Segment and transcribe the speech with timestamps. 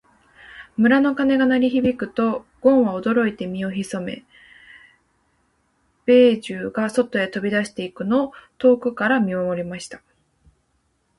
[0.77, 4.25] 村の鐘が鳴り響くと、ごんは驚いて身を潜め、
[6.07, 10.01] 兵十が外へ飛び出していくのを遠くから見守りました。